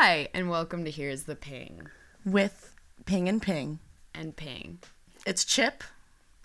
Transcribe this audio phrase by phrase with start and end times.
[0.00, 1.88] Hi, and welcome to Here's the Ping
[2.24, 2.72] with
[3.04, 3.80] Ping and Ping.
[4.14, 4.78] and Ping.
[5.26, 5.82] It's Chip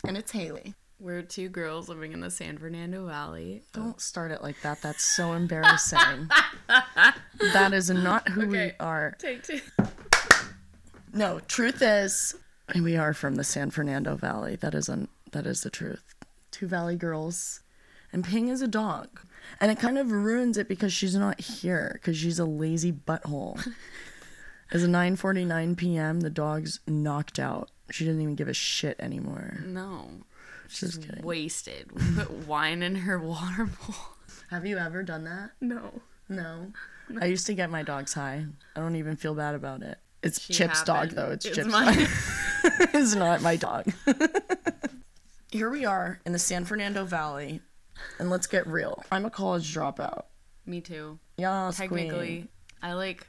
[0.03, 0.73] and it's Haley.
[0.99, 3.61] We're two girls living in the San Fernando Valley.
[3.71, 4.81] Don't start it like that.
[4.81, 6.29] That's so embarrassing.
[7.53, 9.15] that is not who we are.
[9.19, 9.61] Take two.
[11.13, 12.33] No, truth is
[12.73, 14.55] we are from the San Fernando Valley.
[14.55, 16.15] That is un- that is the truth.
[16.49, 17.59] Two valley girls.
[18.11, 19.19] And Ping is a dog.
[19.59, 23.65] And it kind of ruins it because she's not here because she's a lazy butthole.
[24.71, 26.21] It's 9:49 p.m.
[26.21, 27.69] The dog's knocked out.
[27.91, 29.59] She doesn't even give a shit anymore.
[29.67, 30.09] No.
[30.67, 31.23] She's Just kidding.
[31.23, 31.91] wasted.
[31.91, 33.95] We put wine in her water bowl.
[34.49, 35.51] Have you ever done that?
[35.61, 36.01] No.
[36.27, 36.71] No.
[37.21, 38.45] I used to get my dogs high.
[38.75, 39.99] I don't even feel bad about it.
[40.23, 41.17] It's She Chip's dog happened.
[41.19, 41.31] though.
[41.31, 41.95] It's, It's Chip's mine.
[41.99, 42.07] dog.
[42.95, 43.93] it's not my dog.
[45.51, 47.61] Here we are in the San Fernando Valley,
[48.19, 49.03] and let's get real.
[49.11, 50.23] I'm a college dropout.
[50.65, 51.19] Me too.
[51.37, 52.49] Yeah, Technically, queen.
[52.81, 53.27] I like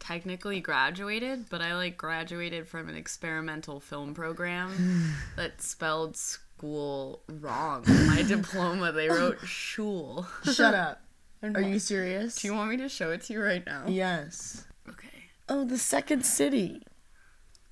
[0.00, 7.84] technically graduated, but I like graduated from an experimental film program that spelled school wrong.
[7.88, 10.26] On my diploma, they wrote shul.
[10.44, 11.00] Shut up.
[11.42, 12.36] Are you serious?
[12.36, 13.84] Do you want me to show it to you right now?
[13.86, 14.64] yes.
[14.88, 15.08] Okay.
[15.48, 16.82] Oh, the second city.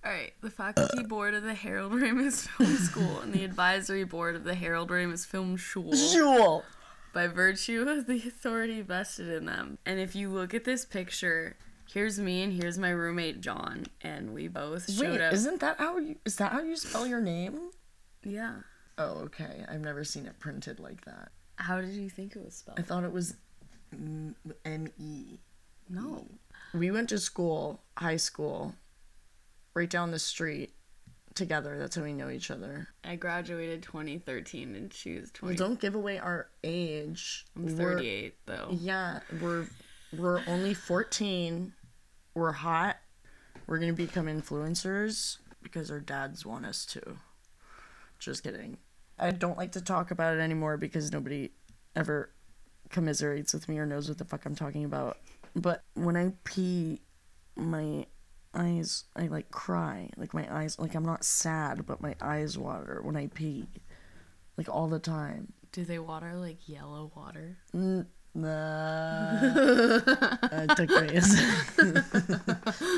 [0.04, 0.32] All right.
[0.40, 4.54] The faculty board of the Harold Ramis Film School and the advisory board of the
[4.54, 6.64] Harold Ramis Film School
[7.12, 9.78] by virtue of the authority vested in them.
[9.86, 11.56] And if you look at this picture,
[11.92, 15.32] here's me and here's my roommate John, and we both showed Wait, up.
[15.32, 16.16] isn't that how you?
[16.24, 17.70] Is that how you spell your name?
[18.24, 18.56] Yeah.
[18.98, 19.64] Oh, okay.
[19.68, 21.30] I've never seen it printed like that.
[21.56, 22.78] How did you think it was spelled?
[22.78, 23.36] I thought it was
[23.92, 24.34] M
[24.98, 25.38] E.
[25.88, 26.26] No.
[26.72, 28.74] we went to school, high school,
[29.74, 30.74] right down the street
[31.34, 31.78] together.
[31.78, 32.88] That's how we know each other.
[33.04, 35.54] I graduated 2013 and she was 20.
[35.56, 37.46] Well, don't give away our age.
[37.56, 38.68] I'm We're- 38 though.
[38.70, 39.66] Yeah, we're
[40.16, 41.72] we're only 14.
[42.34, 42.96] We're hot.
[43.66, 47.00] We're gonna become influencers because our dads want us to.
[48.18, 48.76] Just kidding.
[49.18, 51.50] I don't like to talk about it anymore because nobody
[51.94, 52.30] ever
[52.90, 55.18] commiserates with me or knows what the fuck I'm talking about.
[55.54, 57.00] But when I pee,
[57.56, 58.06] my
[58.54, 60.10] eyes, I like cry.
[60.16, 63.68] Like my eyes, like I'm not sad, but my eyes water when I pee.
[64.56, 65.52] Like all the time.
[65.72, 67.56] Do they water like yellow water?
[67.74, 69.40] N- Nah.
[69.52, 71.94] that took me a second.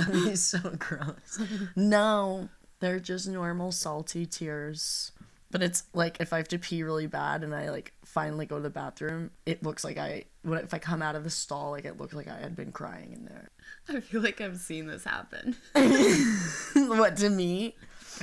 [0.07, 1.41] That'd be so gross.
[1.75, 2.49] No,
[2.79, 5.11] they're just normal salty tears.
[5.55, 8.57] But it's like if I have to pee really bad and I like finally go
[8.57, 11.71] to the bathroom, it looks like I when if I come out of the stall,
[11.71, 13.51] like it looks like I had been crying in there.
[13.89, 15.55] I feel like I've seen this happen.
[16.75, 17.77] what to me?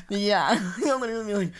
[0.09, 1.51] Yeah, I'll literally be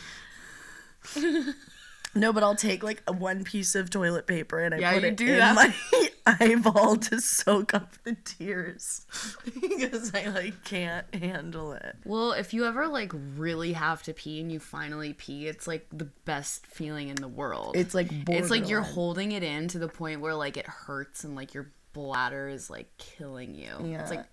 [1.15, 1.55] like.
[2.13, 5.15] No, but I'll take like one piece of toilet paper and I Yeah, put it
[5.17, 5.55] do in that.
[5.55, 9.05] my eyeball to soak up the tears
[9.61, 11.95] because I like can't handle it.
[12.05, 15.87] Well, if you ever like really have to pee and you finally pee, it's like
[15.91, 17.75] the best feeling in the world.
[17.77, 21.23] It's like it's like you're holding it in to the point where like it hurts
[21.23, 23.73] and like your bladder is like killing you.
[23.83, 24.01] Yeah.
[24.01, 24.25] It's like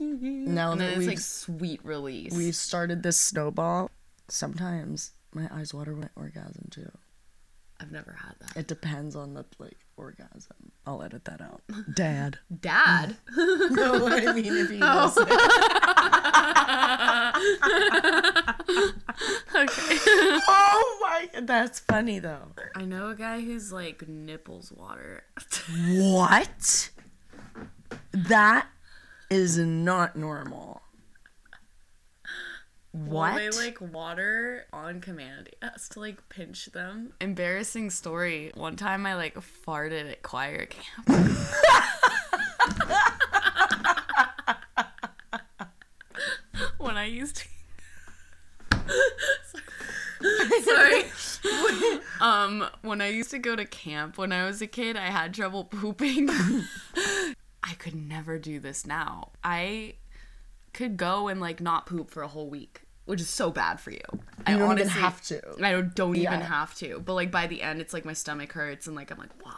[0.00, 2.32] now and that then it's like sweet release.
[2.34, 3.90] we've started this snowball.
[4.28, 6.90] Sometimes my eyes water when I orgasm too.
[7.82, 8.56] I've never had that.
[8.56, 10.70] It depends on the like orgasm.
[10.86, 11.62] I'll edit that out.
[11.94, 12.38] Dad.
[12.60, 13.16] Dad.
[13.36, 15.22] no, what I mean if he does oh.
[15.22, 15.32] it.
[19.54, 19.98] okay.
[20.48, 21.40] Oh my!
[21.40, 22.52] That's funny though.
[22.76, 25.24] I know a guy who's like nipples water.
[25.88, 26.90] What?
[28.12, 28.68] That
[29.28, 30.81] is not normal.
[32.92, 33.10] What?
[33.10, 35.48] Well, they like water on command.
[35.50, 37.14] He has to like pinch them.
[37.20, 38.52] Embarrassing story.
[38.54, 41.08] One time I like farted at choir camp.
[46.78, 47.48] when I used to.
[50.62, 51.04] Sorry.
[52.20, 55.32] um, when I used to go to camp when I was a kid, I had
[55.32, 56.28] trouble pooping.
[56.30, 59.30] I could never do this now.
[59.42, 59.94] I
[60.72, 63.90] could go and like not poop for a whole week, which is so bad for
[63.90, 64.00] you.
[64.46, 65.40] I don't even have to.
[65.62, 66.46] I don't, don't even Yeah.
[66.46, 67.00] have to.
[67.00, 69.52] But like by the end, it's like my stomach hurts and like I'm like, why?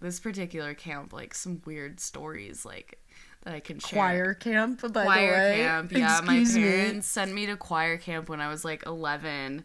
[0.00, 2.98] This particular camp, like some weird stories like
[3.42, 3.98] that I can share.
[3.98, 5.56] Choir camp, by the choir way.
[5.58, 5.92] camp.
[5.92, 6.68] Yeah, Excuse my me.
[6.70, 9.64] parents sent me to choir camp when I was like 11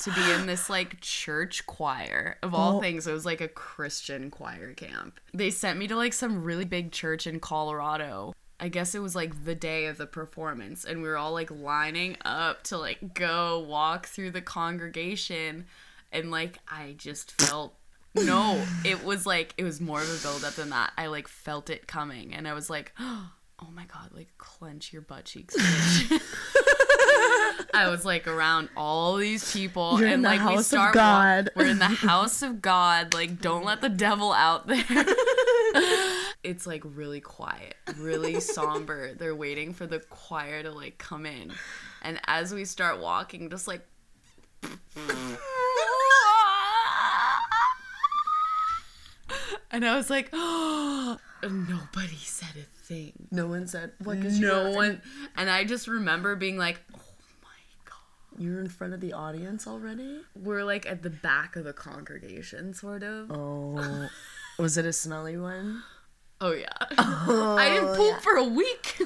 [0.00, 2.80] to be in this like church choir of all Oh.
[2.80, 3.06] things.
[3.06, 5.20] It was like a Christian choir camp.
[5.32, 8.34] They sent me to like some really big church in Colorado.
[8.60, 11.50] I guess it was like the day of the performance, and we were all like
[11.50, 15.66] lining up to like go walk through the congregation,
[16.12, 17.74] and like I just felt
[18.14, 20.92] no, it was like it was more of a build up than that.
[20.96, 23.30] I like felt it coming, and I was like, oh
[23.72, 25.56] my god, like clench your butt cheeks.
[27.74, 30.94] I was like around all these people, You're and like we start.
[30.94, 31.50] God.
[31.56, 33.12] we're in the house of God.
[33.14, 34.84] Like, don't let the devil out there.
[36.44, 39.14] it's like really quiet, really somber.
[39.14, 41.52] They're waiting for the choir to like come in,
[42.02, 43.86] and as we start walking, just like.
[49.70, 53.12] And I was like, oh, nobody said a thing.
[53.32, 54.22] No one said what?
[54.22, 55.02] 'cause you No one.
[55.36, 57.00] And I just remember being like, oh
[57.42, 57.48] my
[57.84, 58.40] God.
[58.40, 60.20] You're in front of the audience already.
[60.36, 63.32] We're like at the back of the congregation, sort of.
[63.32, 64.08] Oh,
[64.60, 65.82] was it a smelly one?
[66.46, 66.66] Oh, yeah.
[66.98, 68.98] I didn't poop for a week.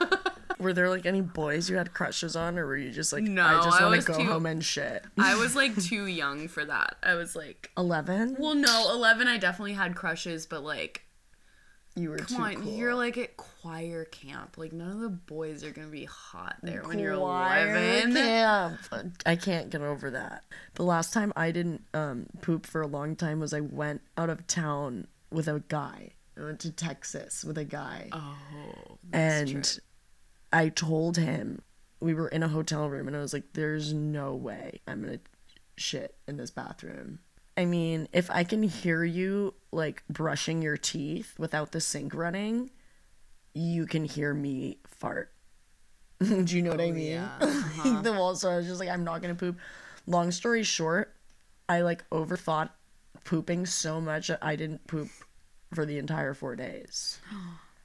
[0.60, 3.44] Were there like any boys you had crushes on, or were you just like, No,
[3.44, 5.04] I just want to go too- home and shit?
[5.18, 6.94] I was like too young for that.
[7.02, 8.36] I was like, Eleven?
[8.38, 11.02] well, no, 11, I definitely had crushes, but like,
[11.94, 12.72] You were come on, cool.
[12.72, 14.56] you're like at choir camp.
[14.56, 18.14] Like, none of the boys are gonna be hot there when you're Choir 11.
[18.14, 18.78] camp.
[19.26, 20.44] I can't get over that.
[20.74, 24.30] The last time I didn't um, poop for a long time was I went out
[24.30, 26.12] of town with a guy.
[26.38, 28.08] I went to Texas with a guy.
[28.12, 29.82] Oh, and true.
[30.52, 31.62] I told him
[32.00, 35.20] we were in a hotel room, and I was like, "There's no way I'm gonna
[35.76, 37.20] shit in this bathroom."
[37.56, 42.70] I mean, if I can hear you like brushing your teeth without the sink running,
[43.54, 45.32] you can hear me fart.
[46.20, 47.12] Do you know what I mean?
[47.12, 47.30] yeah.
[47.40, 48.02] Uh-huh.
[48.02, 48.34] The wall.
[48.34, 49.58] So I was just like, I'm not gonna poop.
[50.06, 51.14] Long story short,
[51.68, 52.70] I like overthought
[53.24, 55.08] pooping so much that I didn't poop
[55.74, 57.18] for the entire four days.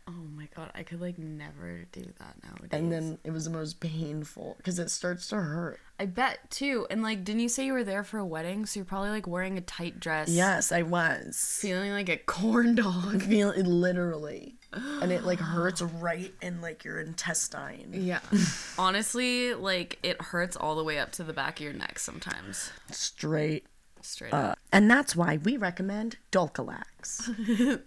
[0.08, 2.70] Oh my god, I could like never do that nowadays.
[2.72, 5.80] and then it was the most painful because it starts to hurt.
[6.00, 6.88] I bet too.
[6.90, 8.66] And like, didn't you say you were there for a wedding?
[8.66, 10.28] So you're probably like wearing a tight dress.
[10.28, 11.60] Yes, I was.
[11.62, 13.22] Feeling like a corn dog.
[13.30, 17.92] Feel literally, and it like hurts right in like your intestine.
[17.94, 18.22] Yeah.
[18.80, 22.72] Honestly, like it hurts all the way up to the back of your neck sometimes.
[22.92, 23.66] Straight.
[24.04, 24.60] Straight Uh, up.
[24.72, 27.30] and that's why we recommend Dulcolax.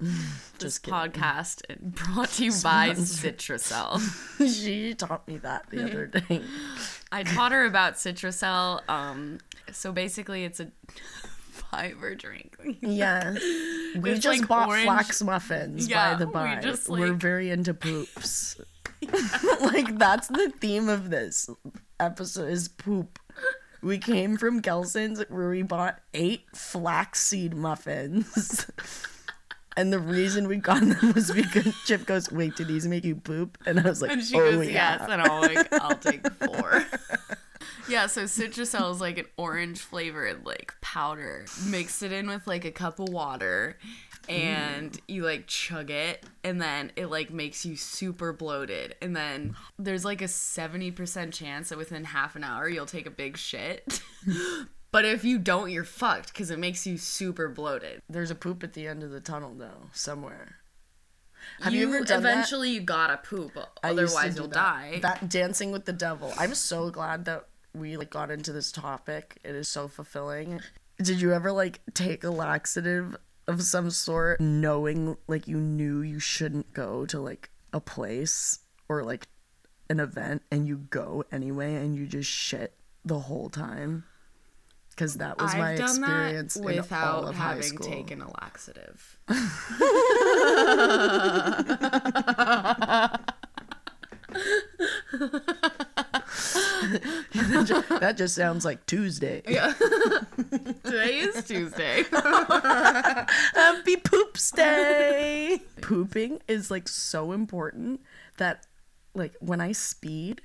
[0.59, 0.95] This kidding.
[0.99, 4.01] podcast brought to you by Citrucel.
[4.63, 6.41] she taught me that the other day.
[7.13, 8.89] I taught her about Citrucel.
[8.89, 9.39] Um,
[9.73, 10.71] so basically, it's a
[11.51, 12.57] fiber drink.
[12.81, 13.41] Yes.
[13.97, 16.61] We It's just like bought orange- flax muffins Yeah, by the we by.
[16.61, 18.61] just, We're very into poops.
[19.61, 21.51] like that's the theme of this
[22.01, 23.19] episode is poop.
[23.85, 28.67] We came from Gelson's where we bought eight flaxseed muffins.
[29.77, 33.17] and the reason we got them was because Chip goes, Wait, do these make you
[33.17, 33.59] poop?
[33.67, 34.99] And I was like, And she Oh goes, yeah.
[34.99, 35.09] yes.
[35.11, 36.85] And I'm like, I'll take four.
[37.89, 41.45] yeah, so Citrucel is like an orange flavored like powder.
[41.69, 43.77] Mix it in with like a cup of water
[44.29, 49.55] and you like chug it and then it like makes you super bloated and then
[49.79, 54.01] there's like a 70% chance that within half an hour you'll take a big shit.
[54.93, 58.01] but if you don't, you're fucked because it makes you super bloated.
[58.09, 60.57] There's a poop at the end of the tunnel though, somewhere.
[61.61, 62.31] Have you, you, ever done that?
[62.31, 64.55] eventually you gotta poop I used to otherwise you'll that.
[64.55, 64.99] die.
[65.03, 66.33] That dancing with the devil.
[66.39, 69.39] I'm so glad that we like got into this topic.
[69.45, 70.61] It is so fulfilling.
[71.03, 76.19] Did you ever like take a laxative of some sort knowing like you knew you
[76.19, 79.29] shouldn't go to like a place or like
[79.89, 82.75] an event and you go anyway and you just shit
[83.05, 84.05] the whole time?
[84.97, 89.19] Cuz that was my I've done experience that in all without having taken a laxative.
[98.01, 99.43] that just sounds like Tuesday.
[99.49, 99.73] Yeah.
[100.85, 102.05] Today is Tuesday.
[102.13, 105.61] Happy Poops Day!
[105.81, 108.01] Pooping is like so important
[108.39, 108.67] that
[109.15, 110.43] like when I speed,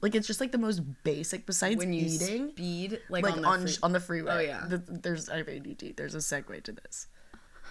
[0.00, 2.50] like it's just like the most basic besides when you eating.
[2.50, 4.32] speed, like, like on on the on, free- the freeway.
[4.32, 4.64] Oh, yeah.
[4.66, 5.94] The- there's I have ADD.
[5.96, 7.06] There's a segue to this.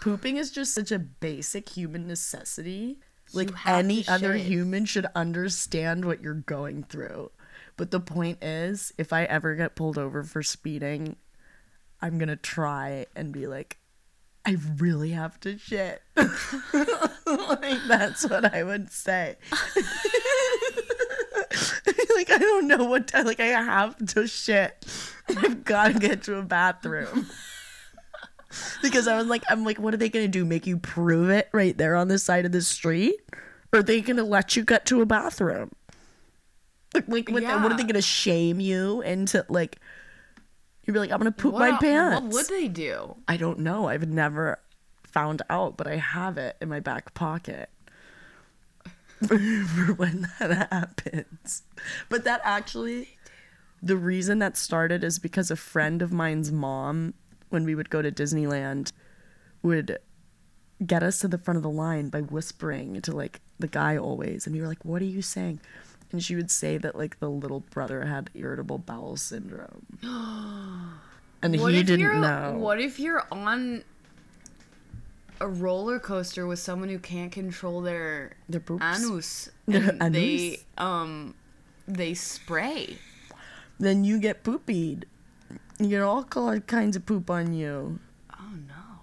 [0.02, 3.00] Pooping is just such a basic human necessity.
[3.34, 7.32] Like any other human should understand what you're going through.
[7.82, 11.16] But the point is, if I ever get pulled over for speeding,
[12.00, 13.80] I'm gonna try and be like,
[14.46, 16.00] I really have to shit.
[16.16, 19.38] like that's what I would say.
[22.16, 24.86] like I don't know what to, like I have to shit.
[25.30, 27.32] I've got to get to a bathroom.
[28.84, 30.46] because I was like, I'm like, what are they gonna do?
[30.46, 33.16] Make you prove it right there on the side of the street,
[33.74, 35.72] or are they gonna let you get to a bathroom?
[37.12, 39.80] Like, what, what are they gonna shame you into like?
[40.86, 42.22] You'd be like, I'm gonna poop my pants.
[42.24, 43.16] What would they do?
[43.28, 43.88] I don't know.
[43.88, 44.60] I've never
[45.04, 47.70] found out, but I have it in my back pocket.
[49.28, 51.62] for when that happens.
[52.10, 53.18] But that actually,
[53.82, 57.14] the reason that started is because a friend of mine's mom,
[57.50, 58.92] when we would go to Disneyland,
[59.62, 60.00] would
[60.84, 64.48] get us to the front of the line by whispering to like the guy always.
[64.48, 65.60] And we were like, what are you saying?
[66.12, 69.86] And she would say that like the little brother had irritable bowel syndrome.
[71.44, 72.54] And What he if didn't you're know.
[72.60, 73.84] what if you're on
[75.40, 78.84] a roller coaster with someone who can't control their Their poops.
[78.86, 81.34] anus and they um
[81.88, 82.98] they spray.
[83.80, 85.06] then you get poopied.
[85.80, 87.98] You get all kinds of poop on you.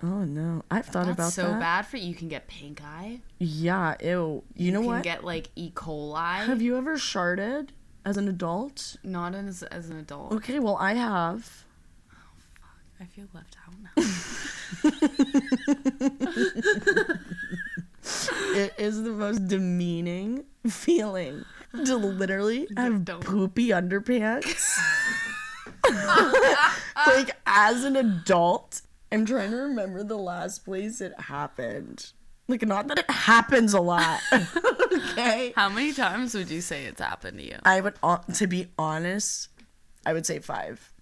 [0.03, 0.63] Oh no.
[0.71, 1.53] I've thought That's about so that.
[1.55, 2.09] So bad for you.
[2.09, 3.21] You can get pink eye.
[3.39, 4.43] Yeah, ew.
[4.55, 5.03] You know You can what?
[5.03, 5.71] get like E.
[5.75, 6.45] coli.
[6.47, 7.71] Have you ever sharded
[8.05, 8.97] as an adult?
[9.03, 10.33] Not as as an adult.
[10.33, 11.65] Okay, well I have.
[12.13, 12.17] Oh
[12.61, 12.79] fuck!
[13.01, 14.03] I feel left out now.
[18.55, 21.45] It is the most demeaning feeling
[21.85, 23.21] to literally have Don't.
[23.21, 24.79] poopy underpants.
[27.07, 32.13] like as an adult, I'm trying to remember the last place it happened.
[32.47, 34.21] Like not that it happens a lot.
[34.33, 35.53] okay.
[35.55, 37.57] How many times would you say it's happened to you?
[37.65, 37.95] I would,
[38.35, 39.49] to be honest,
[40.07, 40.93] I would say five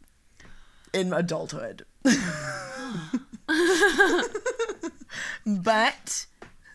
[0.93, 1.85] in adulthood.
[5.47, 6.27] but,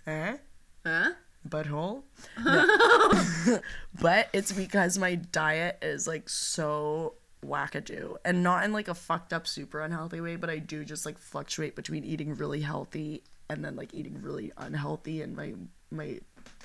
[0.07, 0.37] eh?
[0.85, 1.11] Huh?
[1.47, 2.03] Butthole?
[2.43, 3.59] No.
[3.99, 9.33] but it's because my diet is like so wackadoo and not in like a fucked
[9.33, 13.65] up super unhealthy way but i do just like fluctuate between eating really healthy and
[13.65, 15.53] then like eating really unhealthy and my
[15.91, 16.19] my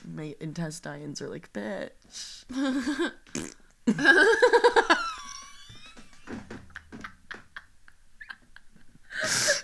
[0.07, 2.45] my intestines are like bitch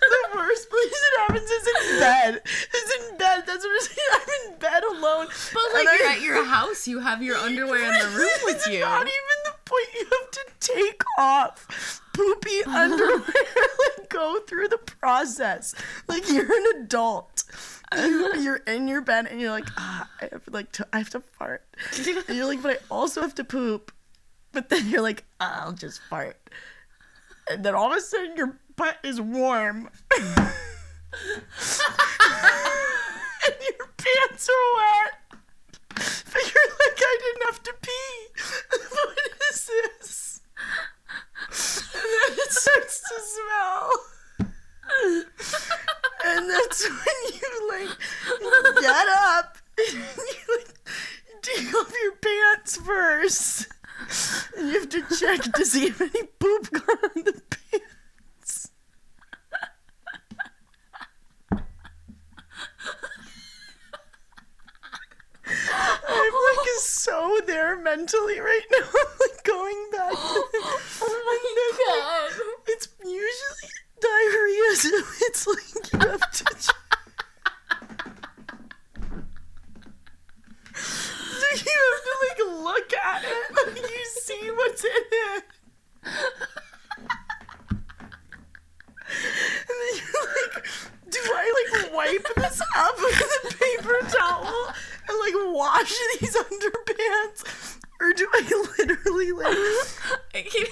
[0.09, 2.40] the worst place it happens is in bed.
[2.45, 3.45] It's in bed.
[3.47, 4.09] That's what I'm saying.
[4.12, 5.26] I'm in bed alone.
[5.52, 8.66] But like you're I- at your house, you have your underwear in the room with
[8.71, 8.81] you.
[8.81, 9.87] Not even point.
[9.95, 13.21] You have to take off poopy underwear.
[13.99, 15.75] like go through the process.
[16.09, 17.45] Like you're an adult.
[17.97, 21.11] You, you're in your bed and you're like, ah, I have like to, I have
[21.11, 21.64] to fart.
[21.97, 23.92] And you're like, but I also have to poop.
[24.52, 26.37] But then you're like, I'll just fart.
[27.50, 29.90] And then all of a sudden your butt is warm.
[30.19, 30.28] and
[33.69, 35.12] your pants are wet.
[35.95, 37.82] But you're like, I didn't have to pee.
[37.82, 37.82] what is
[39.83, 40.41] this?
[41.49, 43.91] And then it starts to smell.
[46.25, 50.75] and that's when you like get up and you like
[51.43, 53.69] take off your pants first.
[54.57, 58.71] And you have to check to see if any poop got on the pants.
[65.45, 68.79] I'm like so there mentally right now.
[68.87, 70.12] I'm like going back.
[70.12, 70.17] To,
[71.02, 71.38] oh my
[71.88, 72.33] god!
[72.69, 76.45] It's usually diarrhea, so it's like you have to.
[76.45, 76.76] ch-
[80.75, 85.45] So you have to like look at it, like you see what's in it.
[89.05, 90.64] And then you're like,
[91.11, 94.69] do I like wipe this up with a paper towel
[95.09, 97.79] and like wash these underpants?
[98.00, 99.57] Or do I literally like,
[100.35, 100.69] I can't-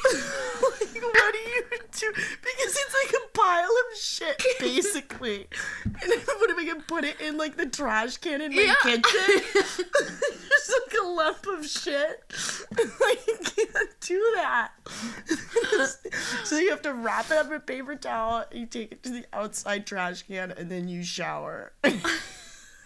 [0.62, 2.12] like what do you do?
[2.12, 5.46] Because it's like a pile of shit basically.
[5.84, 7.66] And then what am I gonna put it in like the
[8.10, 8.74] trash can in my Yeah.
[8.82, 9.02] kitchen?
[9.54, 12.24] There's like a lump of shit.
[13.00, 14.70] Like you can't do that.
[16.44, 19.24] so you have to wrap it up in paper towel, you take it to the
[19.32, 21.72] outside trash can, and then you shower.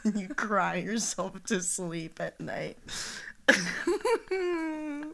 [0.04, 2.78] you cry yourself to sleep at night.
[3.50, 5.12] oh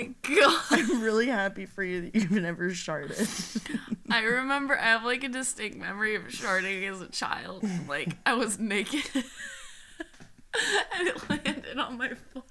[0.00, 0.62] my god.
[0.70, 3.60] I'm really happy for you that you've never sharded.
[4.10, 7.64] I remember I have like a distinct memory of sharding as a child.
[7.88, 12.44] Like I was naked and it landed on my foot.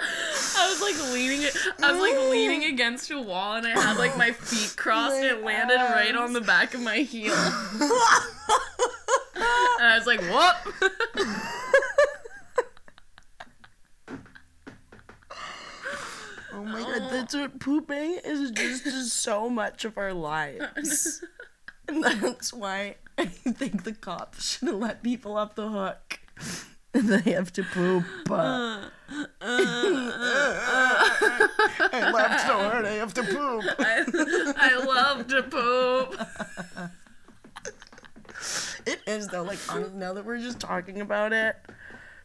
[0.00, 1.48] I was like leaning
[1.82, 5.24] I was like leaning against a wall and I had like my feet crossed and
[5.24, 7.34] it landed right on the back of my heel.
[9.40, 10.74] And I was like, whoop!
[16.52, 21.22] Oh my god, that's what pooping is just, just so much of our lives.
[21.86, 26.18] And that's why I think the cops should let people off the hook.
[26.92, 28.04] They have to poop.
[28.28, 31.08] Uh, uh, uh, uh,
[31.92, 33.64] I laughed so hard I have to poop.
[33.78, 34.04] I,
[34.56, 36.90] I love to poop.
[38.88, 39.42] It is though.
[39.42, 39.58] Like
[39.94, 41.56] now that we're just talking about it,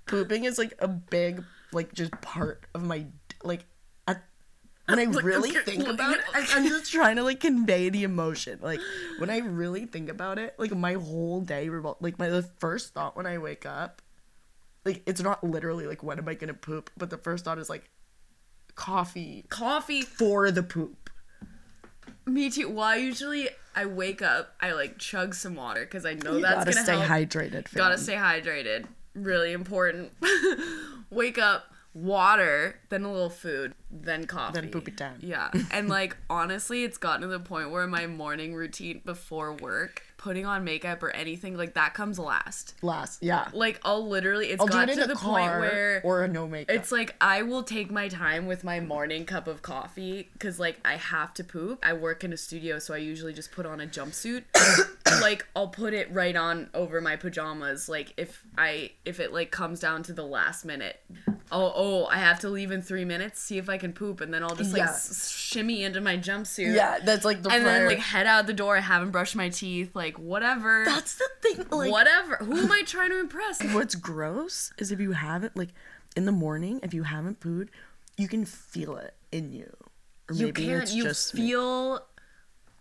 [0.05, 3.05] pooping is like a big like just part of my
[3.43, 3.65] like.
[4.07, 4.15] I,
[4.87, 8.59] when I really think about it, I, I'm just trying to like convey the emotion.
[8.61, 8.79] Like
[9.17, 12.93] when I really think about it, like my whole day revol like my the first
[12.93, 14.01] thought when I wake up,
[14.85, 17.69] like it's not literally like when am I gonna poop, but the first thought is
[17.69, 17.89] like
[18.75, 20.01] coffee Coffee.
[20.01, 21.09] for the poop.
[22.25, 22.69] Me too.
[22.69, 26.41] Well, I usually I wake up, I like chug some water because I know You
[26.41, 27.05] that's gotta gonna stay help.
[27.29, 27.67] hydrated.
[27.67, 27.77] Fam.
[27.77, 28.85] Gotta stay hydrated.
[29.15, 30.11] Really important.
[31.09, 34.59] Wake up, water, then a little food, then coffee.
[34.59, 35.17] Then poopy time.
[35.21, 35.51] Yeah.
[35.71, 40.45] And like honestly, it's gotten to the point where my morning routine before work, putting
[40.45, 42.75] on makeup or anything, like that comes last.
[42.81, 43.21] last.
[43.21, 46.47] Yeah, Like I'll literally it's I'll got it to the point where or a no
[46.47, 46.73] makeup.
[46.73, 50.79] it's like I will take my time with my morning cup of coffee because like
[50.85, 51.79] I have to poop.
[51.83, 54.43] I work in a studio, so I usually just put on a jumpsuit.
[55.21, 57.89] like I'll put it right on over my pajamas.
[57.89, 61.01] Like if I if it like comes down to the last minute,
[61.51, 63.41] oh oh I have to leave in three minutes.
[63.41, 64.89] See if I can poop, and then I'll just like Yeah.
[64.89, 66.73] s- shimmy into my jumpsuit.
[66.75, 68.77] yeah, that's like the And then like head out the door.
[68.77, 69.95] I haven't brushed my teeth.
[69.95, 70.83] Like whatever.
[70.85, 71.65] That's the thing.
[71.69, 72.37] Like, whatever.
[72.37, 73.61] Who am I trying to impress?
[73.73, 75.69] what's gross is if you haven't like
[76.15, 77.69] in the morning, if you haven't pooed,
[78.17, 79.71] you can feel it in you.
[80.29, 81.41] Or you maybe can't it's you just me.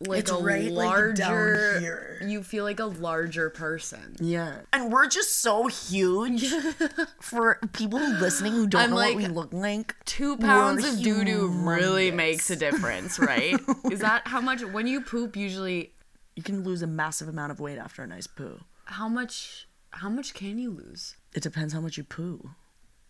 [0.05, 2.19] Feel like It's a right, like, down larger here.
[2.25, 6.45] you feel like a larger person Yeah, and we're just so huge
[7.21, 9.97] for people listening who don't I'm know like- what we look like.
[10.05, 13.59] two pounds of doo-doo really makes a difference right
[13.91, 15.93] is that how much when you poop usually
[16.37, 18.61] You can lose a massive amount of weight after a nice poo.
[18.85, 22.51] how much how much can you lose It depends how much you poo.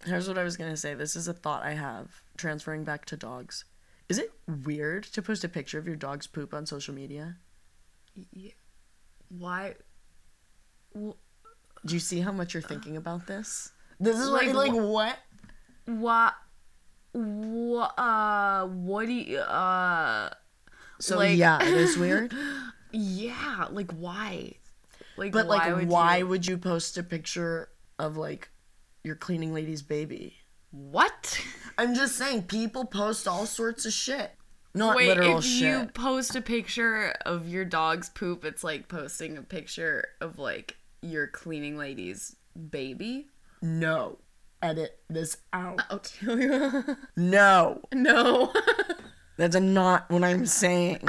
[0.04, 0.94] Here's what I was gonna say.
[0.94, 2.22] This is a thought I have.
[2.36, 3.64] Transferring back to dogs.
[4.12, 4.30] Is it
[4.66, 7.36] weird to post a picture of your dog's poop on social media?
[8.30, 8.50] Yeah.
[9.30, 9.74] why
[10.94, 11.14] Do
[11.88, 13.72] you see how much you're thinking about this?
[13.98, 15.16] This is Like, like, like what?
[15.86, 16.34] what
[17.14, 20.28] what uh what do you uh
[21.00, 22.34] So like- yeah, it is weird.
[22.92, 24.56] yeah like why
[25.16, 28.50] like But like, would why you- would you post a picture of like
[29.04, 30.36] your cleaning lady's baby?
[30.72, 31.40] What
[31.78, 34.32] I'm just saying, people post all sorts of shit.
[34.74, 35.60] Not Wait, literal if shit.
[35.62, 40.76] you post a picture of your dog's poop, it's like posting a picture of like
[41.02, 42.34] your cleaning lady's
[42.70, 43.28] baby.
[43.60, 44.18] No,
[44.62, 45.82] edit this out.
[45.90, 46.12] Out.
[47.16, 48.52] No, no.
[49.36, 51.00] that's not what I'm saying.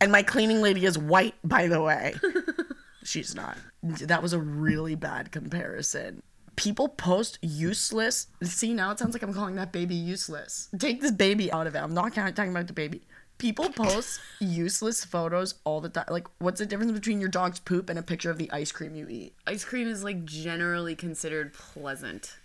[0.00, 2.14] And my cleaning lady is white, by the way.
[3.04, 3.56] She's not.
[3.82, 6.22] That was a really bad comparison.
[6.56, 8.28] People post useless.
[8.42, 10.68] See, now it sounds like I'm calling that baby useless.
[10.78, 11.78] Take this baby out of it.
[11.78, 13.02] I'm not talking about the baby.
[13.38, 16.04] People post useless photos all the time.
[16.08, 18.94] Like, what's the difference between your dog's poop and a picture of the ice cream
[18.94, 19.34] you eat?
[19.46, 22.36] Ice cream is like generally considered pleasant,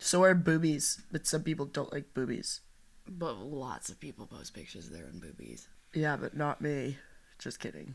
[0.00, 2.60] So are boobies, but some people don't like boobies.
[3.08, 5.68] but lots of people post pictures of their own boobies.
[5.94, 6.98] Yeah, but not me.
[7.38, 7.94] Just kidding.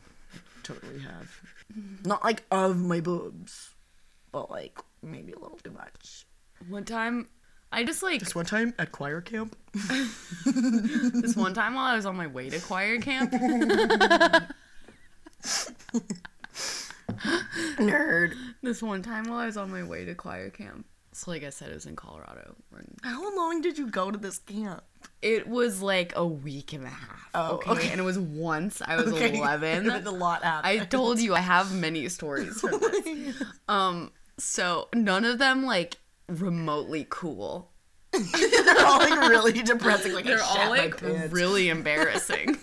[0.62, 1.40] Totally have.
[2.04, 3.70] Not like of my boobs,
[4.32, 6.26] but like maybe a little too much.
[6.68, 7.28] One time,
[7.70, 9.56] I just like This one time at choir camp.
[9.74, 13.32] this one time while I was on my way to choir camp.
[17.78, 18.34] Nerd.
[18.62, 20.86] this one time while I was on my way to choir camp.
[21.12, 22.54] So like I said, it was in Colorado.
[23.02, 24.82] How long did you go to this camp?
[25.22, 27.28] It was like a week and a half.
[27.34, 27.70] Oh, okay?
[27.72, 27.90] okay.
[27.90, 29.36] And it was once I was Okay.
[29.38, 29.90] 11.
[29.90, 30.80] a lot happened.
[30.80, 33.42] I told you I have many stories from this.
[33.68, 35.96] Um, so none of them like
[36.28, 37.70] remotely cool.
[38.12, 40.12] They're all like really depressing.
[40.14, 42.56] Like They're all like really embarrassing.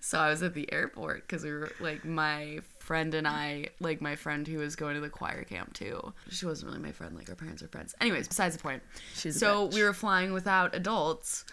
[0.00, 4.00] so I was at the airport because we were like my friend and I, like
[4.00, 6.14] my friend who was going to the choir camp too.
[6.30, 7.94] She wasn't really my friend, like our parents are friends.
[8.00, 8.82] Anyways, besides the point.
[9.14, 11.44] She's so we were flying without adults.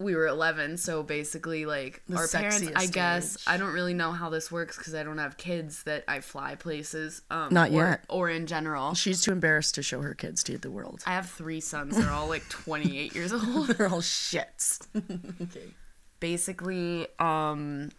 [0.00, 2.68] We were 11, so basically, like The our parents.
[2.74, 3.42] I guess age.
[3.46, 6.56] I don't really know how this works because I don't have kids that I fly
[6.56, 7.22] places.
[7.30, 8.04] Um, Not or, yet.
[8.08, 8.94] or in general.
[8.94, 11.04] She's too embarrassed to show her kids to the world.
[11.06, 11.96] I have three sons.
[11.96, 13.68] They're all like 28 years old.
[13.68, 14.80] They're all shits.
[15.42, 15.72] okay.
[16.18, 17.90] basically um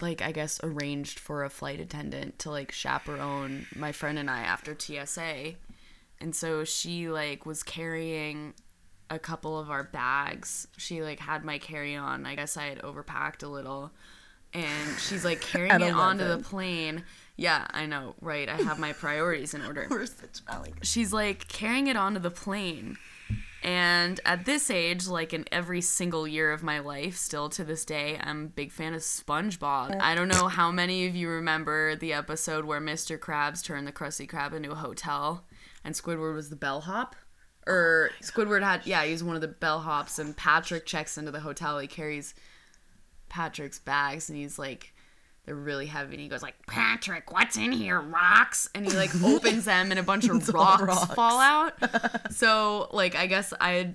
[0.00, 4.40] like I guess arranged for a flight attendant to like chaperone my friend and I
[4.40, 5.54] after TSA.
[6.20, 8.54] And so she like was carrying
[9.08, 10.68] a couple of our bags.
[10.76, 12.26] She like had my carry-on.
[12.26, 13.90] I guess I had overpacked a little.
[14.52, 17.04] And she's like carrying it onto the plane.
[17.36, 18.48] Yeah, I know, right?
[18.48, 19.86] I have my priorities in order.
[19.90, 20.40] We're such.
[20.82, 22.98] She's like carrying it onto the plane.
[23.62, 27.84] And at this age, like in every single year of my life, still to this
[27.84, 30.00] day, I'm a big fan of SpongeBob.
[30.00, 33.18] I don't know how many of you remember the episode where Mr.
[33.18, 35.44] Krabs turned the Krusty Krab into a hotel
[35.84, 37.14] and Squidward was the bellhop?
[37.66, 41.30] Or oh Squidward had, yeah, he was one of the bellhops, and Patrick checks into
[41.30, 41.78] the hotel.
[41.78, 42.34] He carries
[43.28, 44.94] Patrick's bags and he's like,
[45.46, 46.14] they're really heavy.
[46.14, 48.00] And he goes like, Patrick, what's in here?
[48.00, 48.68] Rocks.
[48.74, 51.14] And he like opens them and a bunch of rocks, rocks.
[51.14, 51.74] fall out.
[52.32, 53.94] so like I guess I had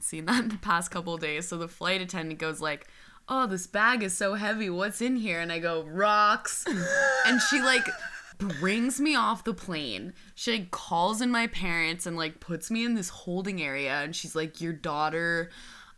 [0.00, 1.48] seen that in the past couple days.
[1.48, 2.86] So the flight attendant goes like,
[3.28, 4.68] "Oh, this bag is so heavy.
[4.70, 6.64] What's in here?" And I go, "Rocks."
[7.26, 7.88] and she like
[8.38, 10.12] brings me off the plane.
[10.34, 14.14] She like calls in my parents and like puts me in this holding area and
[14.14, 15.50] she's like, "Your daughter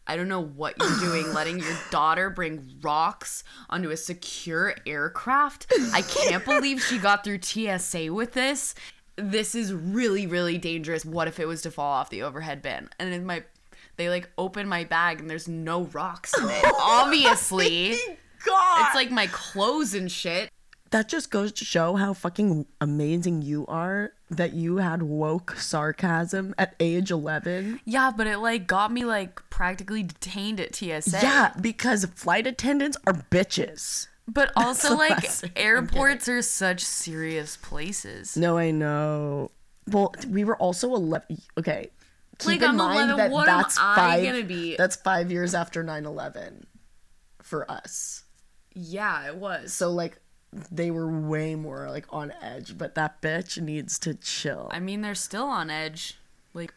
[0.06, 5.72] I don't know what you're doing, letting your daughter bring rocks onto a secure aircraft.
[5.92, 8.74] I can't believe she got through TSA with this.
[9.16, 11.04] This is really, really dangerous.
[11.04, 12.90] What if it was to fall off the overhead bin?
[12.98, 13.44] And in my,
[13.96, 16.64] they like open my bag and there's no rocks in it.
[16.66, 17.96] Oh obviously,
[18.44, 18.86] God.
[18.86, 20.50] it's like my clothes and shit.
[20.94, 26.54] That just goes to show how fucking amazing you are that you had woke sarcasm
[26.56, 27.80] at age 11.
[27.84, 31.18] Yeah, but it like got me like practically detained at TSA.
[31.20, 34.06] Yeah, because flight attendants are bitches.
[34.28, 38.36] But also like airports are such serious places.
[38.36, 39.50] No, I know.
[39.88, 41.42] Well, we were also 11.
[41.58, 41.90] Okay.
[42.38, 44.76] Keep Like, in I'm mind 11, that what am that's I five, gonna be?
[44.76, 46.68] That's five years after 9 11
[47.42, 48.22] for us.
[48.74, 49.72] Yeah, it was.
[49.72, 50.18] So, like,
[50.70, 54.68] they were way more, like, on edge, but that bitch needs to chill.
[54.72, 56.18] I mean, they're still on edge.
[56.52, 56.72] Like,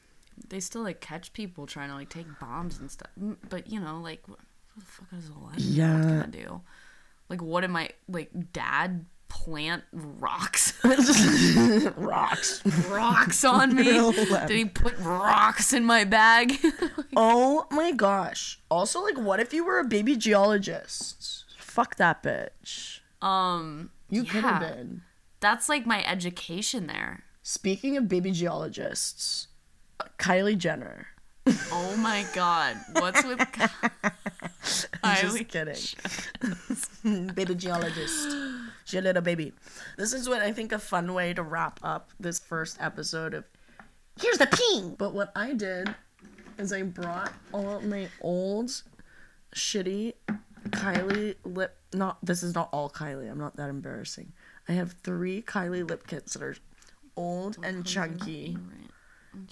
[0.50, 3.10] they still like catch people trying to like take bombs and stuff.
[3.50, 4.40] But you know, like, what
[4.78, 6.02] the fuck is a eleven Yeah.
[6.02, 6.62] gonna do?
[7.30, 8.30] Like, what am I like?
[8.54, 10.74] Dad plant rocks,
[11.98, 12.62] Rocks.
[12.90, 13.84] rocks on me?
[13.84, 16.54] Did he put rocks in my bag?
[17.20, 18.60] Oh my gosh.
[18.70, 21.46] Also, like, what if you were a baby geologist?
[21.58, 22.97] Fuck that bitch.
[23.21, 25.01] Um, You could have been.
[25.39, 27.23] that's like my education there.
[27.43, 29.47] Speaking of baby geologists,
[30.19, 31.08] Kylie Jenner.
[31.71, 34.88] Oh my god, what's with Kylie?
[35.01, 37.32] I'm just kidding.
[37.36, 38.36] baby geologist.
[38.84, 39.53] She a little baby.
[39.97, 43.45] This is what I think a fun way to wrap up this first episode of
[44.21, 44.95] Here's the Ping.
[44.95, 45.93] But what I did
[46.58, 48.71] is I brought all my old
[49.56, 50.13] shitty
[50.70, 53.30] Kylie lip not this is not all Kylie.
[53.30, 54.34] I'm not that embarrassing.
[54.67, 56.56] I have three Kylie lip kits that are
[57.15, 58.58] old and chunky.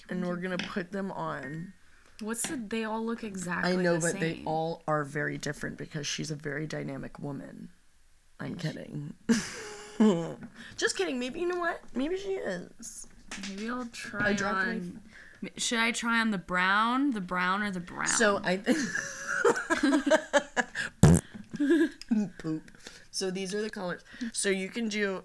[0.08, 1.72] And we're gonna put them on.
[2.20, 2.56] What's the?
[2.56, 3.72] They all look exactly.
[3.72, 7.68] I know, the but they all are very different because she's a very dynamic woman.
[8.40, 9.14] I'm kidding.
[10.76, 11.18] Just kidding.
[11.18, 11.80] Maybe you know what?
[11.94, 13.06] Maybe she is.
[13.48, 15.00] Maybe I'll try dropped my- on.
[15.56, 18.06] Should I try on the brown, the brown, or the brown?
[18.08, 18.56] So I
[22.38, 22.70] poop.
[23.10, 24.02] So these are the colors.
[24.32, 25.24] So you can do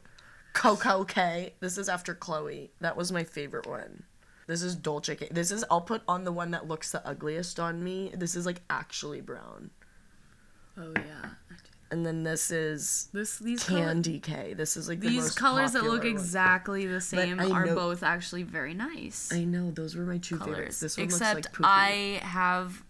[0.53, 1.53] Koko K.
[1.59, 2.69] This is after Khloé.
[2.79, 4.03] That was my favorite one.
[4.47, 5.27] This is Dolce K.
[5.31, 8.11] This is I'll put on the one that looks the ugliest on me.
[8.15, 9.69] This is like actually brown.
[10.77, 11.29] oh yeah,
[11.91, 14.53] And then this is this these Candy K.
[14.53, 16.07] This is like the these most colors that look one.
[16.11, 20.37] exactly the same are know- both actually very nice I know those were my two
[20.37, 20.55] favorites.
[20.55, 20.79] colors.
[20.81, 21.67] This one Except looks like poopy.
[21.69, 22.83] I have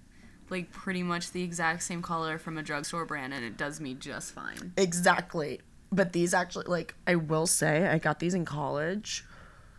[0.52, 3.94] like pretty much the exact same color from a drugstore brand, and it does me
[3.94, 4.74] just fine.
[4.78, 5.62] exactly.
[5.94, 9.26] But these actually, like, I will say, I got these in college.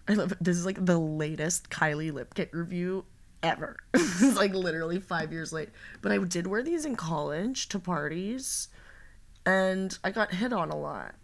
[0.09, 3.05] I love this is like the latest Kylie lip kit review
[3.43, 3.77] ever.
[3.95, 5.71] it's like literally five years late.
[6.01, 8.69] But I did wear these in college to parties,
[9.47, 11.15] and I got hit on a lot.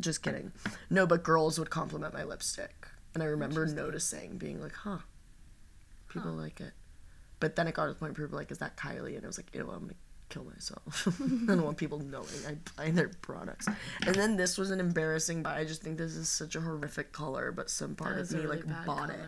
[0.00, 0.52] Just kidding.
[0.90, 4.98] No, but girls would compliment my lipstick, and I remember noticing, being like, "Huh,
[6.08, 6.72] people like it."
[7.40, 9.24] But then it got to the point where people were like, "Is that Kylie?" And
[9.24, 9.94] I was like, "Ew, I'm gonna
[10.28, 11.08] kill myself.
[11.22, 13.68] I don't want people knowing I buy their products."
[14.06, 15.58] And then this was an embarrassing buy.
[15.58, 18.56] I just think this is such a horrific color, but some part of me really
[18.56, 19.20] like bought it.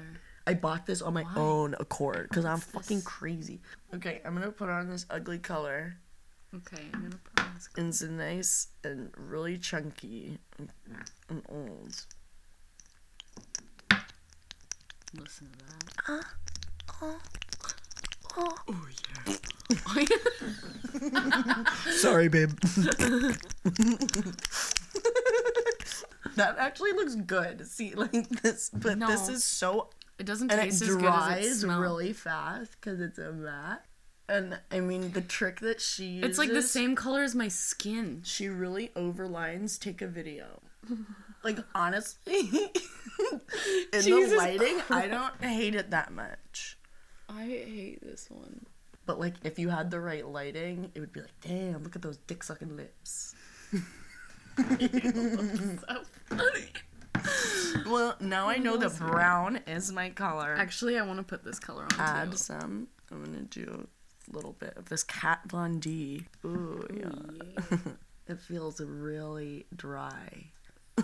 [0.49, 3.07] I bought this on my own accord because I'm fucking this?
[3.07, 3.61] crazy.
[3.95, 5.99] Okay, I'm gonna put on this ugly color.
[6.55, 7.69] Okay, I'm gonna put on this.
[7.77, 12.07] And it's nice and really chunky and, old.
[15.15, 16.23] Listen to that.
[17.03, 17.19] Uh, uh.
[18.37, 18.55] Oh,
[21.91, 22.51] Sorry, babe.
[26.37, 27.67] that actually looks good.
[27.67, 31.03] See, like this, but this is so, it doesn't and it taste as good as
[31.03, 31.81] it dries smells.
[31.81, 33.85] really fast because it's a matte.
[34.29, 36.31] And I mean, the trick that she uses.
[36.31, 38.21] It's like the same color as my skin.
[38.25, 39.79] She really overlines.
[39.79, 40.61] Take a video.
[41.45, 42.51] Like honestly, in
[43.93, 46.78] the Jesus lighting, I don't hate it that much.
[47.29, 48.67] I hate this one.
[49.07, 52.03] But like, if you had the right lighting, it would be like, damn, look at
[52.03, 53.35] those dick sucking lips.
[53.73, 53.79] So
[56.27, 56.73] funny.
[57.87, 60.55] Well, now I know that brown is my color.
[60.59, 62.37] Actually, I want to put this color on Add too.
[62.37, 62.89] some.
[63.11, 63.87] I'm gonna do
[64.31, 66.27] a little bit of this Kat Von D.
[66.45, 67.79] Ooh, yeah.
[68.29, 70.51] it feels really dry.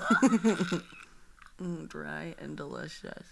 [1.62, 3.26] Mm, dry and delicious.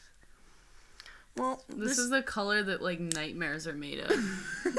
[1.36, 4.10] Well, This, is the color that like nightmares are made of.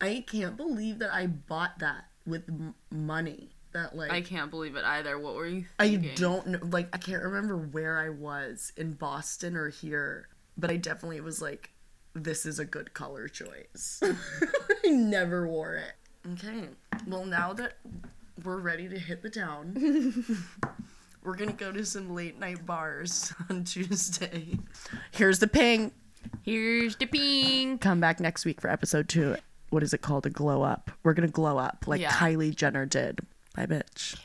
[0.00, 3.50] I can't believe that I bought that with m- money.
[3.72, 5.18] That like I can't believe it either.
[5.18, 6.58] What were you I don't know.
[6.62, 10.28] Like, I can't remember where I was in Boston or here,
[10.58, 11.70] but I definitely was like,
[12.14, 14.02] this is a good color choice.
[14.84, 15.92] I never wore it.
[16.34, 16.68] Okay.
[17.06, 17.78] Well, now that
[18.44, 19.74] we're ready to hit the town,
[21.24, 24.58] we're going to go to some late night bars on Tuesday.
[25.12, 25.92] Here's the ping.
[26.42, 27.78] Here's the ping.
[27.78, 29.36] Come back next week for episode two.
[29.70, 30.26] What is it called?
[30.26, 30.90] A glow up.
[31.02, 32.10] We're going to glow up like Yeah.
[32.10, 33.20] Kylie Jenner did.
[33.56, 34.16] Bye, bitch.